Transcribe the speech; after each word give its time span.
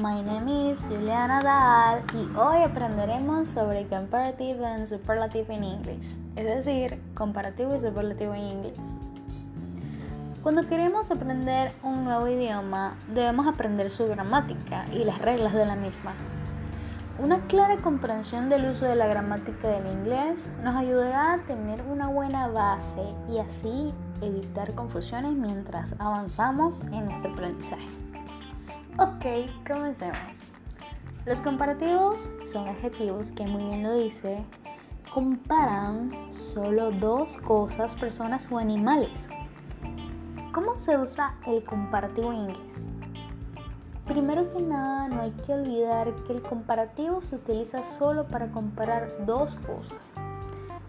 my 0.00 0.22
name 0.22 0.70
is 0.70 0.80
Juliana 0.88 1.42
Dahl 1.42 2.02
y 2.14 2.34
hoy 2.34 2.62
aprenderemos 2.62 3.48
sobre 3.48 3.86
comparative 3.86 4.64
and 4.64 4.86
superlative 4.86 5.52
in 5.52 5.62
English, 5.62 6.16
es 6.36 6.44
decir, 6.46 6.98
comparativo 7.12 7.74
y 7.76 7.80
superlativo 7.80 8.32
en 8.32 8.48
inglés. 8.48 8.96
Cuando 10.42 10.66
queremos 10.66 11.10
aprender 11.10 11.72
un 11.82 12.04
nuevo 12.04 12.26
idioma, 12.28 12.94
debemos 13.08 13.46
aprender 13.46 13.90
su 13.90 14.08
gramática 14.08 14.86
y 14.90 15.04
las 15.04 15.20
reglas 15.20 15.52
de 15.52 15.66
la 15.66 15.76
misma. 15.76 16.14
Una 17.18 17.38
clara 17.40 17.76
comprensión 17.76 18.48
del 18.48 18.70
uso 18.70 18.86
de 18.86 18.96
la 18.96 19.06
gramática 19.06 19.68
del 19.68 19.86
inglés 19.86 20.48
nos 20.64 20.76
ayudará 20.76 21.34
a 21.34 21.38
tener 21.40 21.82
una 21.82 22.08
buena 22.08 22.48
base 22.48 23.02
y 23.30 23.38
así 23.38 23.92
evitar 24.22 24.72
confusiones 24.72 25.32
mientras 25.32 25.94
avanzamos 25.98 26.80
en 26.90 27.04
nuestro 27.04 27.32
aprendizaje. 27.32 27.99
Ok, 29.00 29.24
comencemos. 29.66 30.42
Los 31.24 31.40
comparativos 31.40 32.28
son 32.44 32.68
adjetivos 32.68 33.32
que 33.32 33.46
muy 33.46 33.64
bien 33.64 33.82
lo 33.82 33.94
dice, 33.94 34.44
comparan 35.14 36.12
solo 36.30 36.90
dos 36.90 37.38
cosas, 37.38 37.94
personas 37.94 38.52
o 38.52 38.58
animales. 38.58 39.30
¿Cómo 40.52 40.76
se 40.76 40.98
usa 40.98 41.34
el 41.46 41.64
comparativo 41.64 42.30
en 42.30 42.40
inglés? 42.40 42.88
Primero 44.06 44.52
que 44.52 44.60
nada, 44.60 45.08
no 45.08 45.22
hay 45.22 45.30
que 45.46 45.54
olvidar 45.54 46.12
que 46.26 46.34
el 46.34 46.42
comparativo 46.42 47.22
se 47.22 47.36
utiliza 47.36 47.82
solo 47.84 48.26
para 48.26 48.48
comparar 48.48 49.08
dos 49.24 49.54
cosas. 49.66 50.12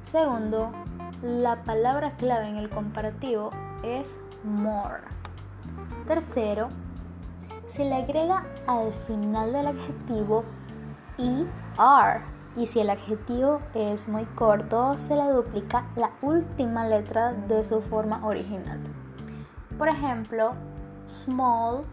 Segundo, 0.02 0.70
la 1.24 1.64
palabra 1.64 2.12
clave 2.18 2.50
en 2.50 2.58
el 2.58 2.70
comparativo 2.70 3.52
es 3.86 4.20
more. 4.44 5.00
Tercero, 6.10 6.68
se 7.72 7.86
le 7.86 7.96
agrega 7.96 8.44
al 8.68 8.92
final 8.92 9.54
del 9.54 9.68
adjetivo 9.68 10.44
er 11.18 12.22
y 12.58 12.66
si 12.66 12.82
el 12.82 12.90
adjetivo 12.90 13.62
es 13.74 14.10
muy 14.10 14.26
corto 14.36 14.98
se 14.98 15.16
le 15.16 15.24
duplica 15.32 15.86
la 15.96 16.12
última 16.22 16.86
letra 16.86 17.32
de 17.32 17.64
su 17.64 17.80
forma 17.80 18.26
original. 18.26 18.78
Por 19.78 19.88
ejemplo, 19.88 20.52
small, 21.08 21.86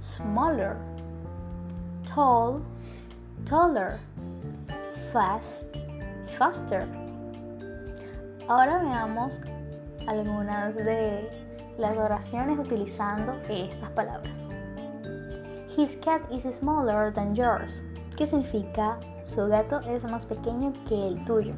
smaller, 0.00 0.76
tall, 2.14 2.62
taller, 3.44 3.98
fast, 5.12 5.76
faster. 6.38 6.86
Ahora 8.48 8.78
veamos 8.78 9.40
algunas 10.06 10.76
de 10.76 11.28
las 11.78 11.98
oraciones 11.98 12.60
utilizando 12.60 13.34
estas 13.48 13.90
palabras. 13.90 14.44
His 15.76 15.96
cat 15.96 16.22
is 16.32 16.44
smaller 16.54 17.10
than 17.10 17.36
yours, 17.36 17.82
¿Qué 18.16 18.24
significa 18.24 18.96
su 19.24 19.46
gato 19.46 19.80
es 19.80 20.04
más 20.04 20.24
pequeño 20.24 20.72
que 20.88 21.08
el 21.08 21.22
tuyo. 21.26 21.52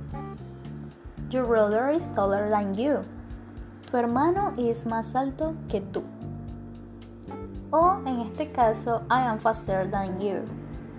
Your 1.31 1.47
brother 1.47 1.89
is 1.91 2.09
taller 2.09 2.51
than 2.51 2.75
you. 2.75 3.05
Tu 3.89 3.97
hermano 3.97 4.55
es 4.59 4.87
más 4.87 5.15
alto 5.15 5.55
que 5.69 5.81
tú. 5.81 6.03
O 7.71 7.99
en 8.07 8.19
este 8.19 8.51
caso, 8.51 9.03
I 9.09 9.23
am 9.23 9.39
faster 9.39 9.89
than 9.89 10.19
you. 10.19 10.41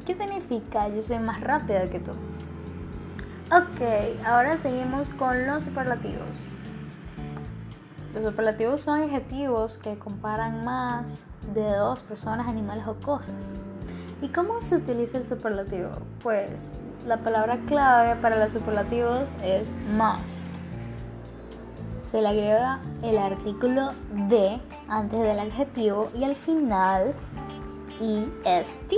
¿Qué 0.05 0.15
significa 0.15 0.87
yo 0.87 1.01
soy 1.01 1.19
más 1.19 1.41
rápida 1.41 1.89
que 1.89 1.99
tú? 1.99 2.11
Ok, 3.51 3.81
ahora 4.25 4.55
seguimos 4.55 5.09
con 5.09 5.45
los 5.45 5.65
superlativos. 5.65 6.45
Los 8.13 8.23
superlativos 8.23 8.81
son 8.81 9.01
adjetivos 9.01 9.77
que 9.77 9.97
comparan 9.97 10.65
más 10.65 11.25
de 11.53 11.75
dos 11.75 11.99
personas, 12.01 12.47
animales 12.47 12.87
o 12.87 12.95
cosas. 12.95 13.53
¿Y 14.21 14.29
cómo 14.29 14.61
se 14.61 14.77
utiliza 14.77 15.17
el 15.17 15.25
superlativo? 15.25 15.89
Pues 16.23 16.71
la 17.07 17.17
palabra 17.17 17.57
clave 17.67 18.19
para 18.19 18.37
los 18.37 18.51
superlativos 18.51 19.33
es 19.43 19.73
must. 19.91 20.47
Se 22.05 22.21
le 22.21 22.27
agrega 22.27 22.79
el 23.03 23.17
artículo 23.17 23.91
de 24.29 24.59
antes 24.87 25.19
del 25.19 25.39
adjetivo 25.39 26.09
y 26.15 26.23
al 26.23 26.35
final 26.35 27.13
est. 28.45 28.91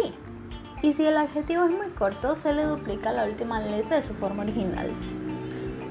Y 0.81 0.93
si 0.93 1.05
el 1.05 1.17
adjetivo 1.17 1.65
es 1.65 1.71
muy 1.71 1.89
corto, 1.89 2.35
se 2.35 2.53
le 2.53 2.63
duplica 2.63 3.11
la 3.11 3.25
última 3.25 3.59
letra 3.59 3.97
de 3.97 4.01
su 4.01 4.13
forma 4.13 4.43
original. 4.43 4.91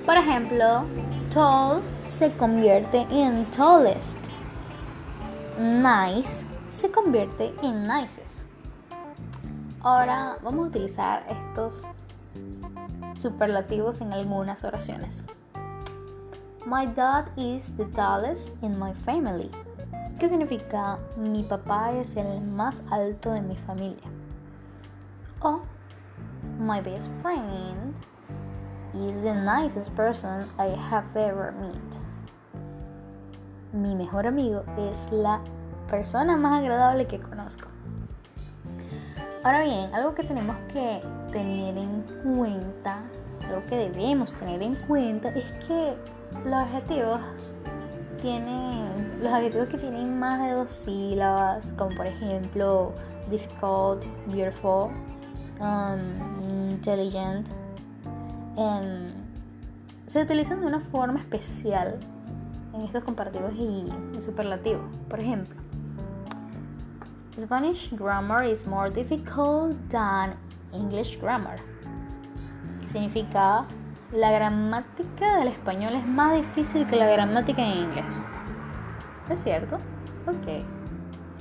Por 0.06 0.16
ejemplo, 0.16 0.84
tall 1.32 1.82
se 2.04 2.32
convierte 2.32 3.06
en 3.10 3.48
tallest. 3.50 4.16
Nice 5.58 6.44
se 6.70 6.90
convierte 6.90 7.54
en 7.62 7.86
nicest. 7.86 8.46
Ahora 9.82 10.36
vamos 10.42 10.66
a 10.66 10.68
utilizar 10.68 11.24
estos 11.28 11.86
superlativos 13.16 14.00
en 14.00 14.12
algunas 14.12 14.64
oraciones. 14.64 15.24
My 16.66 16.86
dad 16.86 17.26
is 17.36 17.76
the 17.76 17.84
tallest 17.86 18.50
in 18.62 18.78
my 18.78 18.92
family. 18.92 19.50
¿Qué 20.18 20.28
significa 20.28 20.98
mi 21.16 21.42
papá 21.42 21.92
es 21.92 22.16
el 22.16 22.40
más 22.40 22.82
alto 22.90 23.32
de 23.32 23.40
mi 23.40 23.56
familia? 23.56 24.08
O 25.40 25.60
my 26.58 26.80
best 26.80 27.08
friend 27.22 27.94
is 28.94 29.22
the 29.22 29.34
nicest 29.34 29.94
person 29.94 30.46
I 30.58 30.68
have 30.90 31.16
ever 31.16 31.52
met. 31.52 31.98
Mi 33.72 33.94
mejor 33.94 34.26
amigo 34.26 34.64
es 34.78 35.12
la 35.12 35.40
persona 35.88 36.36
más 36.36 36.60
agradable 36.60 37.06
que 37.06 37.18
conozco. 37.18 37.68
Ahora 39.44 39.62
bien, 39.62 39.94
algo 39.94 40.14
que 40.14 40.24
tenemos 40.24 40.56
que 40.72 41.02
tener 41.32 41.78
en 41.78 42.02
cuenta, 42.22 42.98
algo 43.48 43.64
que 43.68 43.76
debemos 43.76 44.32
tener 44.32 44.62
en 44.62 44.74
cuenta 44.86 45.28
es 45.30 45.50
que 45.66 45.94
los 46.44 46.54
adjetivos 46.54 47.54
tienen 48.20 49.20
los 49.22 49.32
adjetivos 49.32 49.68
que 49.68 49.78
tienen 49.78 50.18
más 50.18 50.40
de 50.42 50.52
dos 50.52 50.70
sílabas, 50.70 51.74
como 51.74 51.94
por 51.94 52.06
ejemplo 52.06 52.92
difficult, 53.30 54.02
beautiful, 54.26 54.90
um, 55.60 56.70
intelligent, 56.70 57.48
em, 58.56 59.12
se 60.06 60.22
utilizan 60.22 60.60
de 60.60 60.66
una 60.66 60.80
forma 60.80 61.18
especial 61.18 61.98
en 62.74 62.82
estos 62.82 63.04
comparativos 63.04 63.52
y, 63.54 64.20
superlativos. 64.20 64.84
Por 65.08 65.20
ejemplo, 65.20 65.60
Spanish 67.38 67.90
grammar 67.92 68.44
is 68.44 68.66
more 68.66 68.90
difficult 68.90 69.76
than 69.88 70.34
English 70.72 71.18
grammar. 71.20 71.58
significa 72.86 73.64
la 74.12 74.32
gramática 74.32 75.36
del 75.36 75.48
español 75.48 75.94
es 75.94 76.04
más 76.06 76.34
difícil 76.34 76.86
que 76.86 76.96
la 76.96 77.06
gramática 77.06 77.62
en 77.62 77.84
inglés. 77.84 78.20
¿Es 79.28 79.44
cierto? 79.44 79.76
Ok. 80.26 80.64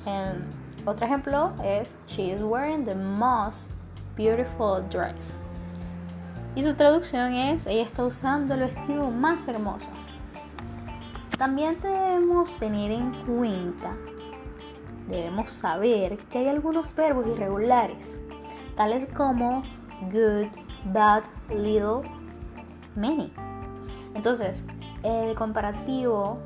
Um, 0.05 0.87
otro 0.87 1.05
ejemplo 1.05 1.51
es 1.63 1.95
She 2.07 2.31
is 2.31 2.41
wearing 2.41 2.85
the 2.85 2.93
most 2.93 3.71
beautiful 4.15 4.83
dress. 4.89 5.39
Y 6.59 6.63
su 6.63 6.73
traducción 6.73 7.35
es 7.35 7.67
Ella 7.67 7.83
está 7.83 8.03
usando 8.03 8.53
el 8.53 8.59
vestido 8.59 9.09
más 9.09 9.47
hermoso. 9.47 9.85
También 11.37 11.79
debemos 11.81 12.53
tener 12.57 12.91
en 12.91 13.13
cuenta, 13.23 13.95
debemos 15.07 15.51
saber 15.51 16.17
que 16.29 16.39
hay 16.39 16.49
algunos 16.49 16.93
verbos 16.93 17.27
irregulares, 17.27 18.19
tales 18.75 19.07
como 19.15 19.63
good, 20.11 20.47
bad, 20.91 21.23
little, 21.47 22.01
many. 22.93 23.31
Entonces, 24.13 24.65
el 25.03 25.35
comparativo 25.35 26.39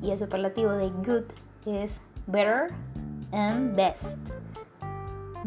y 0.00 0.12
el 0.12 0.18
superlativo 0.18 0.70
de 0.70 0.90
good 1.04 1.24
es 1.66 2.00
better 2.28 2.70
and 3.32 3.74
best. 3.74 4.18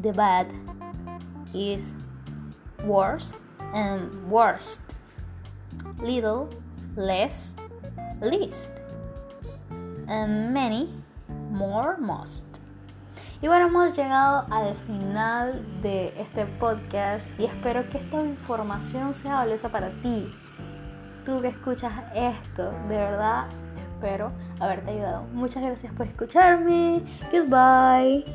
The 0.01 0.11
bad 0.11 0.47
is 1.53 1.95
worse 2.83 3.33
and 3.73 4.29
worst. 4.29 4.95
Little, 6.00 6.50
less, 6.95 7.56
least. 8.21 8.69
And 10.07 10.53
many, 10.53 10.89
more, 11.51 11.97
most. 11.97 12.45
Y 13.41 13.47
bueno, 13.47 13.68
hemos 13.68 13.97
llegado 13.97 14.45
al 14.51 14.75
final 14.85 15.65
de 15.81 16.13
este 16.19 16.45
podcast 16.45 17.31
y 17.39 17.45
espero 17.45 17.89
que 17.89 17.97
esta 17.97 18.21
información 18.23 19.15
sea 19.15 19.35
valiosa 19.35 19.69
para 19.69 19.89
ti. 20.01 20.31
Tú 21.25 21.41
que 21.41 21.47
escuchas 21.47 21.94
esto, 22.13 22.71
de 22.88 22.97
verdad 22.97 23.47
espero 24.01 24.31
haberte 24.59 24.91
ayudado. 24.91 25.24
Muchas 25.33 25.63
gracias 25.63 25.94
por 25.94 26.07
escucharme. 26.07 27.01
Goodbye. 27.31 28.25